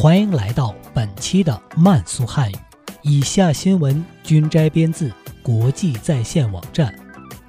[0.00, 2.54] 欢迎来到本期的慢速汉语。
[3.02, 6.94] 以下新闻均摘编自国际在线网站。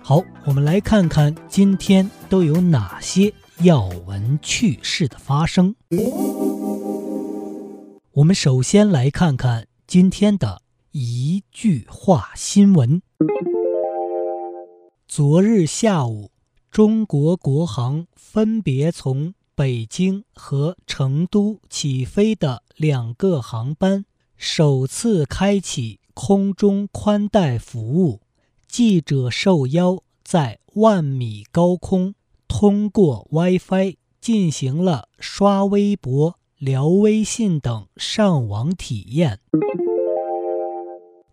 [0.01, 5.75] 好，我们来看看今天都有哪些要闻趣事的发生。
[8.13, 12.99] 我们首先来看看今天的一句话新闻。
[15.07, 16.31] 昨日下午。
[16.71, 24.05] 中国国航分别从北京和成都起飞的两个航班
[24.37, 28.21] 首次开启空中宽带服务，
[28.69, 32.15] 记者受邀在万米高空
[32.47, 39.41] 通过 WiFi 进行了刷微博、聊微信等上网体验。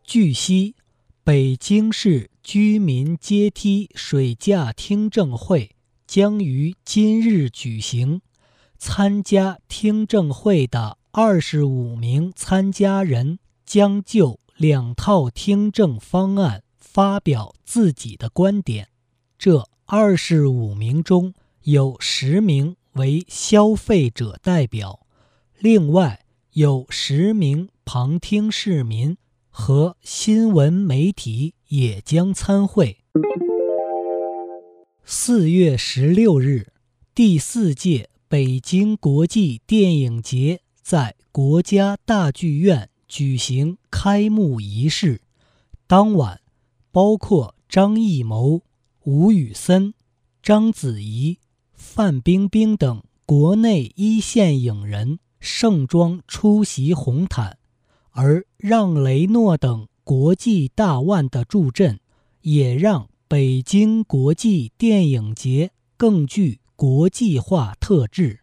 [0.02, 0.74] 据悉。
[1.22, 5.74] 北京市居民阶梯水价听证会
[6.06, 8.20] 将于今日举行。
[8.78, 18.88] 参加听证会的二十五名参加人将就两套听证方案发表自己的观点。
[19.38, 25.06] 这二十五名中有十名为消费者代表，
[25.58, 29.16] 另外有十名旁听市民。
[29.58, 32.98] 和新闻媒体也将参会。
[35.08, 36.72] 四月十六日，
[37.14, 45.20] 第四届北京国际电影节在国家大剧院举行开幕仪式。
[45.86, 46.40] 当晚，
[46.90, 48.62] 包括张艺谋、
[49.04, 49.94] 吴宇森、
[50.42, 51.38] 章子怡、
[51.72, 57.58] 范冰冰等国内一线影人盛装出席红毯。
[58.10, 62.00] 而让雷诺等国际大腕的助阵，
[62.40, 68.40] 也让北京国际电影节更具国际化特质。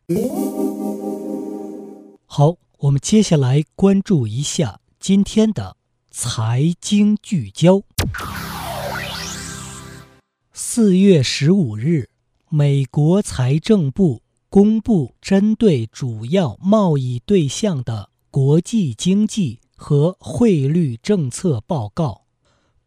[2.26, 5.78] 好，我们接下来关注一下今天的
[6.12, 7.82] 财经聚焦。
[10.52, 12.10] 四月十五日，
[12.50, 19.60] 美国财政部公布针对主要贸易对象的国际经济。
[19.76, 22.22] 和汇率政策报告，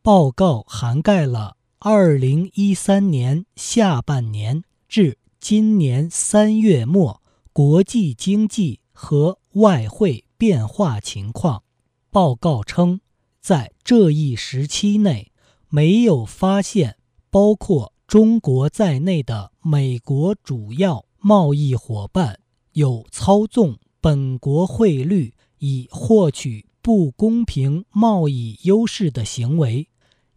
[0.00, 7.22] 报告涵盖了2013年下半年至今年三月末
[7.52, 11.62] 国际经济和外汇变化情况。
[12.10, 13.00] 报告称，
[13.40, 15.30] 在这一时期内，
[15.68, 16.96] 没有发现
[17.30, 22.40] 包括中国在内的美国主要贸易伙伴
[22.72, 26.66] 有操纵本国汇率以获取。
[26.86, 29.88] 不公平贸易优势的行为，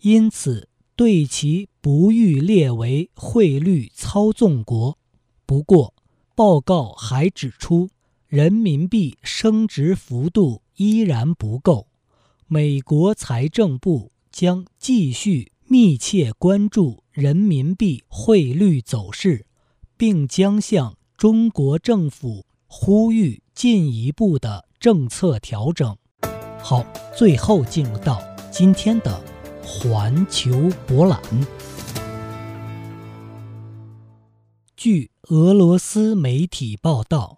[0.02, 0.68] 因此
[1.00, 4.98] 对其不予列为汇率操纵国。
[5.46, 5.94] 不过，
[6.36, 7.90] 报告还指出，
[8.28, 11.88] 人民币升值幅度依然不够。
[12.48, 19.46] 美国财政部将继续密切关注人民币汇率走势，
[19.96, 25.96] 并将向中国政府呼吁进一步的政策调整。
[26.62, 26.86] 好，
[27.16, 28.22] 最后进入到
[28.52, 29.24] 今天的
[29.70, 31.22] 环球博览。
[34.76, 37.38] 据俄罗斯媒体报道，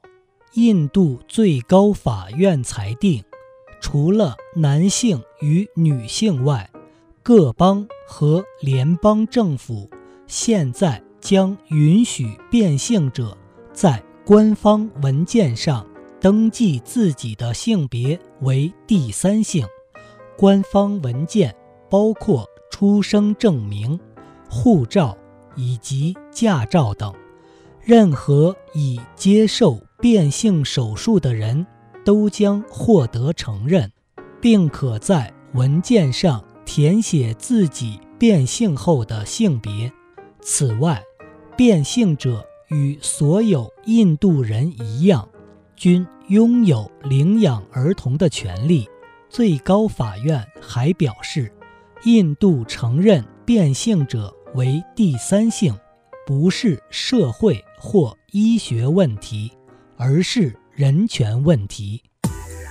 [0.53, 3.22] 印度最高法院裁定，
[3.81, 6.69] 除了男性与女性外，
[7.22, 9.90] 各邦和联邦政府
[10.25, 13.38] 现在将允许变性者
[13.74, 15.86] 在官方文件上。
[16.22, 19.66] 登记自己的性别为第三性，
[20.38, 21.56] 官方文件
[21.92, 24.00] 包括出生证明、
[24.50, 25.16] 护照
[25.56, 27.14] 以及驾照等。
[27.82, 31.68] 任何已接受变性手术的人
[32.06, 33.92] 都将获得承认，
[34.40, 39.92] 并可在文件上填写自己变性后的性别。
[40.40, 41.04] 此外，
[41.58, 45.28] 变性者与所有印度人一样。
[45.76, 48.88] 均拥有领养儿童的权利。
[49.30, 51.52] 最高法院还表示，
[52.03, 55.77] 印度承认变性者为第三性，
[56.25, 59.51] 不是社会或医学问题，
[59.98, 62.01] 而是人权问题。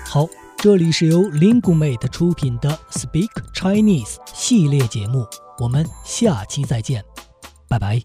[0.05, 5.25] 好，这里是由 Lingumate 出品的 Speak Chinese 系列节目，
[5.61, 7.05] 我们下期再见，
[7.69, 8.03] 拜拜。